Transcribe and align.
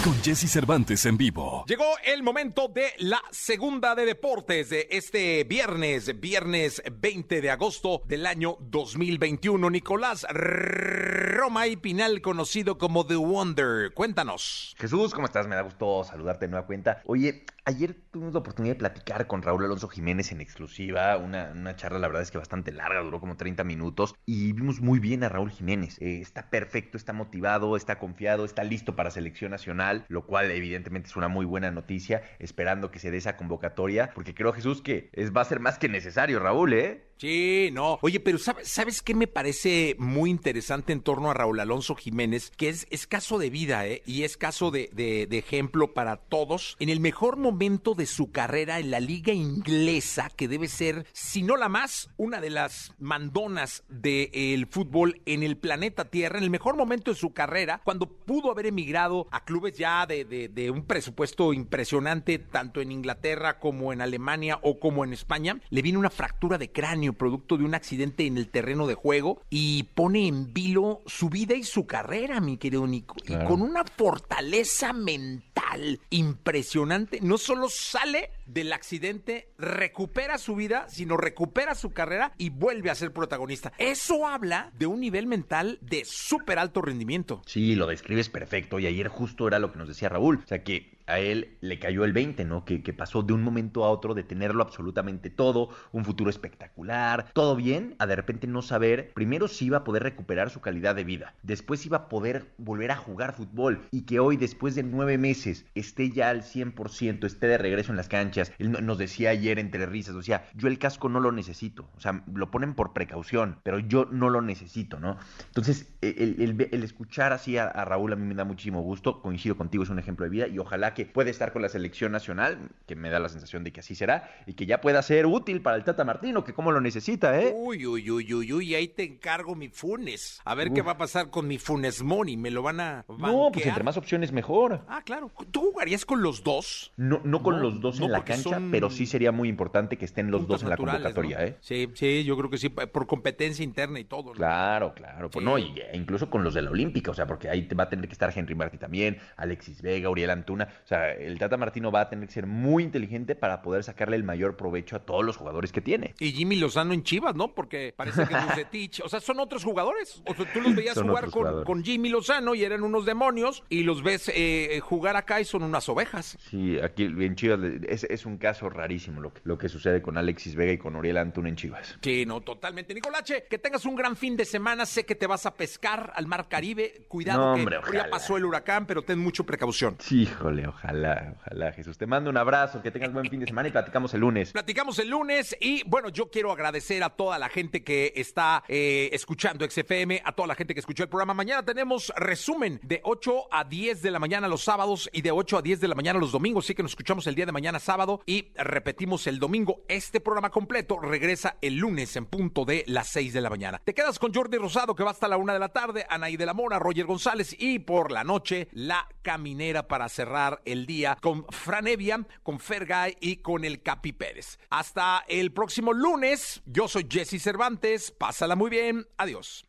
Con 0.00 0.14
Jesse 0.20 0.50
Cervantes 0.50 1.06
en 1.06 1.16
vivo. 1.16 1.64
Llegó 1.68 1.84
el 2.04 2.24
momento 2.24 2.66
de 2.66 2.92
la 2.98 3.22
segunda 3.30 3.94
de 3.94 4.04
deportes 4.04 4.68
de 4.68 4.88
este 4.90 5.44
viernes, 5.44 6.18
viernes 6.18 6.82
20 6.92 7.40
de 7.40 7.50
agosto 7.50 8.02
del 8.06 8.26
año 8.26 8.56
2021. 8.62 9.70
Nicolás 9.70 10.26
Romay 10.28 11.76
Pinal, 11.76 12.20
conocido 12.20 12.78
como 12.78 13.06
The 13.06 13.14
Wonder. 13.14 13.94
Cuéntanos. 13.94 14.74
Jesús, 14.76 15.14
¿cómo 15.14 15.26
estás? 15.26 15.46
Me 15.46 15.54
da 15.54 15.62
gusto 15.62 16.02
saludarte 16.02 16.46
de 16.46 16.50
nueva 16.50 16.66
cuenta. 16.66 17.00
Oye, 17.06 17.44
ayer 17.64 17.94
tuvimos 18.10 18.32
la 18.32 18.40
oportunidad 18.40 18.74
de 18.74 18.78
platicar 18.80 19.26
con 19.26 19.42
Raúl 19.42 19.64
Alonso 19.64 19.88
Jiménez 19.88 20.32
en 20.32 20.40
exclusiva. 20.40 21.16
Una, 21.16 21.52
una 21.54 21.76
charla, 21.76 21.98
la 21.98 22.08
verdad 22.08 22.22
es 22.22 22.30
que 22.30 22.38
bastante 22.38 22.72
larga, 22.72 23.00
duró 23.02 23.20
como 23.20 23.36
30 23.36 23.62
minutos. 23.64 24.14
Y 24.26 24.52
vimos 24.52 24.80
muy 24.80 24.98
bien 24.98 25.22
a 25.22 25.28
Raúl 25.28 25.50
Jiménez. 25.50 25.96
Eh, 26.00 26.20
está 26.20 26.50
perfecto, 26.50 26.96
está 26.96 27.12
motivado, 27.12 27.76
está 27.76 27.98
confiado, 27.98 28.44
está 28.44 28.64
listo 28.64 28.96
para 28.96 29.10
selección 29.10 29.52
nacional, 29.52 29.91
lo 30.08 30.26
cual 30.26 30.50
evidentemente 30.50 31.08
es 31.08 31.16
una 31.16 31.28
muy 31.28 31.44
buena 31.46 31.70
noticia, 31.70 32.22
esperando 32.38 32.90
que 32.90 32.98
se 32.98 33.10
dé 33.10 33.18
esa 33.18 33.36
convocatoria, 33.36 34.12
porque 34.14 34.34
creo, 34.34 34.52
Jesús, 34.52 34.82
que 34.82 35.10
es, 35.12 35.32
va 35.34 35.42
a 35.42 35.46
ser 35.46 35.60
más 35.60 35.78
que 35.78 35.88
necesario, 35.88 36.38
Raúl, 36.38 36.72
¿eh? 36.74 37.11
Sí, 37.22 37.70
no. 37.72 38.00
Oye, 38.02 38.18
pero 38.18 38.36
¿sabes, 38.36 38.66
¿sabes 38.66 39.00
qué 39.00 39.14
me 39.14 39.28
parece 39.28 39.94
muy 39.96 40.28
interesante 40.28 40.92
en 40.92 41.02
torno 41.02 41.30
a 41.30 41.34
Raúl 41.34 41.60
Alonso 41.60 41.94
Jiménez? 41.94 42.50
Que 42.56 42.68
es, 42.68 43.06
caso 43.06 43.38
de 43.38 43.48
vida, 43.48 43.86
¿eh? 43.86 44.02
Y 44.06 44.24
es 44.24 44.36
caso 44.36 44.72
de, 44.72 45.28
ejemplo 45.30 45.94
para 45.94 46.16
todos. 46.16 46.76
En 46.80 46.88
el 46.88 46.98
mejor 46.98 47.36
momento 47.36 47.94
de 47.94 48.06
su 48.06 48.32
carrera 48.32 48.80
en 48.80 48.90
la 48.90 48.98
liga 48.98 49.32
inglesa, 49.32 50.30
que 50.34 50.48
debe 50.48 50.66
ser, 50.66 51.06
si 51.12 51.44
no 51.44 51.56
la 51.56 51.68
más, 51.68 52.10
una 52.16 52.40
de 52.40 52.50
las 52.50 52.92
mandonas 52.98 53.84
del 53.88 54.66
fútbol 54.66 55.22
en 55.24 55.44
el 55.44 55.56
planeta 55.56 56.06
Tierra, 56.06 56.38
en 56.38 56.44
el 56.44 56.50
mejor 56.50 56.76
momento 56.76 57.12
de 57.12 57.16
su 57.16 57.32
carrera, 57.32 57.82
cuando 57.84 58.06
pudo 58.06 58.50
haber 58.50 58.66
emigrado 58.66 59.28
a 59.30 59.44
clubes 59.44 59.74
ya 59.78 60.06
de, 60.06 60.24
de 60.24 60.70
un 60.72 60.86
presupuesto 60.86 61.52
impresionante, 61.52 62.40
tanto 62.40 62.80
en 62.80 62.90
Inglaterra 62.90 63.60
como 63.60 63.92
en 63.92 64.00
Alemania 64.00 64.58
o 64.62 64.80
como 64.80 65.04
en 65.04 65.12
España, 65.12 65.60
le 65.70 65.82
viene 65.82 65.98
una 65.98 66.10
fractura 66.10 66.58
de 66.58 66.72
cráneo 66.72 67.11
producto 67.14 67.56
de 67.56 67.64
un 67.64 67.74
accidente 67.74 68.26
en 68.26 68.36
el 68.36 68.48
terreno 68.48 68.86
de 68.86 68.94
juego 68.94 69.42
y 69.50 69.84
pone 69.94 70.26
en 70.26 70.52
vilo 70.52 71.02
su 71.06 71.28
vida 71.28 71.54
y 71.54 71.64
su 71.64 71.86
carrera, 71.86 72.40
mi 72.40 72.56
querido 72.56 72.86
Nico. 72.86 73.14
Claro. 73.24 73.44
Y 73.44 73.48
con 73.48 73.62
una 73.62 73.84
fortaleza 73.84 74.92
mental 74.92 76.00
impresionante, 76.10 77.20
no 77.22 77.38
solo 77.38 77.68
sale 77.68 78.30
del 78.46 78.72
accidente, 78.72 79.48
recupera 79.58 80.38
su 80.38 80.54
vida, 80.54 80.86
sino 80.88 81.16
recupera 81.16 81.74
su 81.74 81.90
carrera 81.90 82.32
y 82.38 82.50
vuelve 82.50 82.90
a 82.90 82.94
ser 82.94 83.12
protagonista. 83.12 83.72
Eso 83.78 84.26
habla 84.26 84.70
de 84.78 84.86
un 84.86 85.00
nivel 85.00 85.26
mental 85.26 85.78
de 85.80 86.04
súper 86.04 86.58
alto 86.58 86.82
rendimiento. 86.82 87.42
Sí, 87.46 87.74
lo 87.74 87.86
describes 87.86 88.28
perfecto. 88.28 88.78
Y 88.78 88.86
ayer 88.86 89.08
justo 89.08 89.48
era 89.48 89.58
lo 89.58 89.72
que 89.72 89.78
nos 89.78 89.88
decía 89.88 90.08
Raúl. 90.08 90.40
O 90.44 90.46
sea, 90.46 90.62
que 90.62 90.98
a 91.12 91.20
él 91.20 91.56
le 91.60 91.78
cayó 91.78 92.04
el 92.04 92.12
20, 92.12 92.44
¿no? 92.44 92.64
Que, 92.64 92.80
pasó 92.92 93.22
de 93.22 93.32
un 93.32 93.42
momento 93.42 93.84
a 93.84 93.90
otro 93.90 94.14
de 94.14 94.22
tenerlo 94.22 94.62
absolutamente 94.62 95.30
todo, 95.30 95.70
un 95.92 96.04
futuro 96.04 96.30
espectacular, 96.30 97.30
todo 97.32 97.56
bien, 97.56 97.94
a 97.98 98.06
de 98.06 98.16
repente 98.16 98.46
no 98.46 98.60
saber, 98.60 99.12
primero 99.14 99.48
si 99.48 99.66
iba 99.66 99.78
a 99.78 99.84
poder 99.84 100.02
recuperar 100.02 100.50
su 100.50 100.60
calidad 100.60 100.94
de 100.94 101.04
vida, 101.04 101.34
después 101.42 101.86
iba 101.86 101.96
a 101.96 102.08
poder 102.08 102.52
volver 102.58 102.90
a 102.90 102.96
jugar 102.96 103.34
fútbol 103.34 103.86
y 103.90 104.02
que 104.02 104.20
hoy, 104.20 104.36
después 104.36 104.74
de 104.74 104.82
nueve 104.82 105.16
meses, 105.16 105.64
esté 105.74 106.10
ya 106.10 106.28
al 106.28 106.42
100%, 106.42 107.24
esté 107.24 107.46
de 107.46 107.58
regreso 107.58 107.92
en 107.92 107.96
las 107.96 108.08
canchas. 108.08 108.52
Él 108.58 108.72
nos 108.84 108.98
decía 108.98 109.30
ayer 109.30 109.58
entre 109.58 109.86
risas, 109.86 110.14
o 110.14 110.22
sea, 110.22 110.46
yo 110.54 110.68
el 110.68 110.78
casco 110.78 111.08
no 111.08 111.20
lo 111.20 111.32
necesito, 111.32 111.88
o 111.96 112.00
sea, 112.00 112.24
lo 112.32 112.50
ponen 112.50 112.74
por 112.74 112.92
precaución, 112.92 113.58
pero 113.62 113.78
yo 113.78 114.06
no 114.10 114.30
lo 114.30 114.42
necesito, 114.42 115.00
¿no? 115.00 115.18
Entonces, 115.46 115.92
el, 116.00 116.66
el, 116.70 116.82
escuchar 116.82 117.32
así 117.32 117.56
a 117.56 117.84
Raúl 117.84 118.12
a 118.12 118.16
mí 118.16 118.26
me 118.26 118.34
da 118.34 118.44
muchísimo 118.44 118.82
gusto, 118.82 119.22
coincido 119.22 119.56
contigo, 119.56 119.84
es 119.84 119.90
un 119.90 119.98
ejemplo 119.98 120.24
de 120.24 120.30
vida 120.30 120.48
y 120.48 120.58
ojalá 120.58 120.94
que 120.94 121.01
puede 121.04 121.30
estar 121.30 121.52
con 121.52 121.62
la 121.62 121.68
selección 121.68 122.12
nacional, 122.12 122.70
que 122.86 122.96
me 122.96 123.10
da 123.10 123.18
la 123.18 123.28
sensación 123.28 123.64
de 123.64 123.72
que 123.72 123.80
así 123.80 123.94
será, 123.94 124.30
y 124.46 124.54
que 124.54 124.66
ya 124.66 124.80
pueda 124.80 125.02
ser 125.02 125.26
útil 125.26 125.62
para 125.62 125.76
el 125.76 125.84
Tata 125.84 126.04
Martino, 126.04 126.44
que 126.44 126.52
como 126.52 126.72
lo 126.72 126.80
necesita, 126.80 127.40
¿eh? 127.40 127.52
Uy, 127.54 127.86
uy, 127.86 128.10
uy, 128.10 128.34
uy, 128.34 128.52
uy, 128.52 128.74
ahí 128.74 128.88
te 128.88 129.04
encargo 129.04 129.54
mi 129.54 129.68
Funes. 129.68 130.40
A 130.44 130.54
ver 130.54 130.68
Uf. 130.68 130.74
qué 130.74 130.82
va 130.82 130.92
a 130.92 130.98
pasar 130.98 131.30
con 131.30 131.46
mi 131.46 131.58
Funes 131.58 132.02
Money, 132.02 132.36
me 132.36 132.50
lo 132.50 132.62
van 132.62 132.80
a 132.80 133.04
banquear? 133.08 133.32
No, 133.32 133.50
pues 133.52 133.66
entre 133.66 133.84
más 133.84 133.96
opciones 133.96 134.32
mejor. 134.32 134.82
Ah, 134.88 135.02
claro. 135.04 135.30
¿Tú 135.50 135.60
jugarías 135.72 136.04
con 136.04 136.22
los 136.22 136.42
dos? 136.42 136.92
No, 136.96 137.20
no 137.24 137.42
con 137.42 137.56
no, 137.56 137.62
los 137.62 137.80
dos 137.80 138.00
no, 138.00 138.06
en 138.06 138.12
la 138.12 138.24
cancha, 138.24 138.50
son... 138.50 138.70
pero 138.70 138.90
sí 138.90 139.06
sería 139.06 139.32
muy 139.32 139.48
importante 139.48 139.96
que 139.96 140.04
estén 140.04 140.30
los 140.30 140.46
dos 140.46 140.62
en 140.62 140.70
la 140.70 140.76
convocatoria, 140.76 141.44
¿eh? 141.44 141.56
Sí, 141.60 141.88
sí, 141.94 142.24
yo 142.24 142.36
creo 142.36 142.50
que 142.50 142.58
sí, 142.58 142.68
por 142.68 143.06
competencia 143.06 143.64
interna 143.64 143.98
y 144.00 144.04
todo. 144.04 144.32
Claro, 144.32 144.94
claro, 144.94 145.30
pues 145.30 145.42
sí. 145.42 145.50
no, 145.50 145.58
y, 145.58 145.74
incluso 145.94 146.30
con 146.30 146.44
los 146.44 146.54
de 146.54 146.62
la 146.62 146.70
Olímpica, 146.70 147.10
o 147.10 147.14
sea, 147.14 147.26
porque 147.26 147.48
ahí 147.48 147.66
va 147.68 147.84
a 147.84 147.88
tener 147.88 148.06
que 148.06 148.12
estar 148.12 148.32
Henry 148.34 148.54
Martí 148.54 148.78
también, 148.78 149.18
Alexis 149.36 149.82
Vega, 149.82 150.10
Uriel 150.10 150.30
Antuna, 150.30 150.68
o 150.84 150.86
sea, 150.86 151.12
el 151.12 151.38
Tata 151.38 151.56
Martino 151.56 151.90
va 151.90 152.02
a 152.02 152.08
tener 152.08 152.26
que 152.26 152.34
ser 152.34 152.46
muy 152.46 152.82
inteligente 152.82 153.34
para 153.34 153.62
poder 153.62 153.84
sacarle 153.84 154.16
el 154.16 154.24
mayor 154.24 154.56
provecho 154.56 154.96
a 154.96 155.00
todos 155.00 155.24
los 155.24 155.36
jugadores 155.36 155.72
que 155.72 155.80
tiene. 155.80 156.14
Y 156.18 156.32
Jimmy 156.32 156.56
Lozano 156.56 156.92
en 156.92 157.02
Chivas, 157.02 157.34
¿no? 157.34 157.54
Porque 157.54 157.94
parece 157.96 158.26
que 158.26 158.34
Bucetich, 158.34 159.00
o 159.00 159.08
sea, 159.08 159.20
son 159.20 159.40
otros 159.40 159.64
jugadores. 159.64 160.22
O 160.26 160.34
sea, 160.34 160.52
tú 160.52 160.60
los 160.60 160.74
veías 160.74 161.00
jugar 161.00 161.30
con, 161.30 161.64
con, 161.64 161.84
Jimmy 161.84 162.08
Lozano 162.08 162.54
y 162.54 162.64
eran 162.64 162.82
unos 162.82 163.04
demonios 163.04 163.62
y 163.68 163.82
los 163.82 164.02
ves 164.02 164.30
eh, 164.34 164.80
jugar 164.82 165.16
acá 165.16 165.40
y 165.40 165.44
son 165.44 165.62
unas 165.62 165.88
ovejas. 165.88 166.36
Sí, 166.40 166.78
aquí 166.80 167.04
en 167.04 167.34
Chivas 167.36 167.60
es, 167.88 168.04
es 168.04 168.26
un 168.26 168.38
caso 168.38 168.68
rarísimo 168.68 169.20
lo 169.20 169.32
que, 169.32 169.40
lo 169.44 169.58
que 169.58 169.68
sucede 169.68 170.02
con 170.02 170.16
Alexis 170.16 170.54
Vega 170.54 170.72
y 170.72 170.78
con 170.78 170.96
Uriel 170.96 171.16
Antuna 171.16 171.48
en 171.48 171.56
Chivas. 171.56 171.98
Sí, 172.02 172.24
no, 172.26 172.40
totalmente. 172.40 172.94
Nicolache, 172.94 173.46
que 173.48 173.58
tengas 173.58 173.84
un 173.84 173.94
gran 173.94 174.16
fin 174.16 174.36
de 174.36 174.44
semana. 174.44 174.86
Sé 174.86 175.04
que 175.04 175.14
te 175.14 175.26
vas 175.26 175.46
a 175.46 175.54
pescar 175.54 176.12
al 176.14 176.26
mar 176.26 176.48
Caribe. 176.48 177.04
Cuidado 177.08 177.56
no, 177.56 177.66
que 177.66 177.96
ya 177.96 178.10
pasó 178.10 178.36
el 178.36 178.44
huracán, 178.44 178.86
pero 178.86 179.02
ten 179.02 179.18
mucha 179.18 179.44
precaución. 179.44 179.96
Sí, 179.98 180.22
híjole, 180.22 180.66
ojalá, 180.74 181.34
ojalá, 181.38 181.72
Jesús. 181.72 181.98
Te 181.98 182.06
mando 182.06 182.30
un 182.30 182.36
abrazo, 182.36 182.82
que 182.82 182.90
tengas 182.90 183.12
buen 183.12 183.28
fin 183.28 183.40
de 183.40 183.46
semana 183.46 183.68
y 183.68 183.72
platicamos 183.72 184.12
el 184.14 184.20
lunes. 184.20 184.52
Platicamos 184.52 184.98
el 184.98 185.08
lunes 185.08 185.56
y 185.60 185.82
bueno, 185.86 186.08
yo 186.08 186.30
quiero 186.30 186.52
agradecer 186.52 187.02
a 187.02 187.10
toda 187.10 187.38
la 187.38 187.48
gente 187.48 187.82
que 187.82 188.12
está 188.16 188.64
eh, 188.68 189.10
escuchando 189.12 189.68
XFM, 189.68 190.22
a 190.24 190.32
toda 190.32 190.48
la 190.48 190.54
gente 190.54 190.74
que 190.74 190.80
escuchó 190.80 191.02
el 191.02 191.08
programa. 191.08 191.34
Mañana 191.34 191.64
tenemos 191.64 192.12
resumen 192.16 192.80
de 192.82 193.00
8 193.04 193.48
a 193.50 193.64
10 193.64 194.02
de 194.02 194.10
la 194.10 194.18
mañana 194.18 194.48
los 194.48 194.64
sábados 194.64 195.08
y 195.12 195.22
de 195.22 195.30
8 195.30 195.58
a 195.58 195.62
10 195.62 195.80
de 195.80 195.88
la 195.88 195.94
mañana 195.94 196.18
los 196.18 196.32
domingos. 196.32 196.64
Así 196.64 196.74
que 196.74 196.82
nos 196.82 196.92
escuchamos 196.92 197.26
el 197.26 197.34
día 197.34 197.46
de 197.46 197.52
mañana 197.52 197.78
sábado 197.78 198.20
y 198.26 198.50
repetimos 198.54 199.26
el 199.26 199.38
domingo. 199.38 199.82
Este 199.88 200.20
programa 200.20 200.50
completo 200.50 200.98
regresa 200.98 201.56
el 201.60 201.76
lunes 201.76 202.16
en 202.16 202.26
punto 202.26 202.64
de 202.64 202.84
las 202.86 203.08
6 203.08 203.32
de 203.32 203.40
la 203.40 203.50
mañana. 203.50 203.80
Te 203.84 203.94
quedas 203.94 204.18
con 204.18 204.32
Jordi 204.32 204.58
Rosado 204.58 204.94
que 204.94 205.04
va 205.04 205.10
hasta 205.10 205.28
la 205.28 205.36
1 205.36 205.52
de 205.52 205.58
la 205.58 205.68
tarde, 205.68 206.06
Anaí 206.08 206.36
de 206.36 206.46
la 206.46 206.54
Mora, 206.54 206.78
Roger 206.78 207.06
González 207.06 207.54
y 207.58 207.78
por 207.78 208.12
la 208.12 208.24
noche 208.24 208.68
La 208.72 209.08
Caminera 209.22 209.88
para 209.88 210.08
cerrar 210.08 210.61
el 210.64 210.86
día 210.86 211.16
con 211.20 211.46
Fran 211.50 211.86
Evia, 211.86 212.26
con 212.42 212.60
Fergay 212.60 213.16
y 213.20 213.36
con 213.36 213.64
el 213.64 213.82
Capi 213.82 214.12
Pérez. 214.12 214.58
Hasta 214.70 215.24
el 215.28 215.52
próximo 215.52 215.92
lunes, 215.92 216.62
yo 216.66 216.88
soy 216.88 217.06
Jesse 217.08 217.42
Cervantes, 217.42 218.10
pásala 218.10 218.56
muy 218.56 218.70
bien, 218.70 219.06
adiós. 219.16 219.64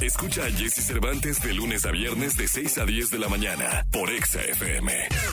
Escucha 0.00 0.44
a 0.46 0.50
Jesse 0.50 0.84
Cervantes 0.84 1.40
de 1.40 1.54
lunes 1.54 1.86
a 1.86 1.92
viernes 1.92 2.36
de 2.36 2.48
6 2.48 2.78
a 2.78 2.84
10 2.84 3.10
de 3.10 3.18
la 3.20 3.28
mañana 3.28 3.86
por 3.92 4.10
Exa 4.10 4.42
FM. 4.42 5.32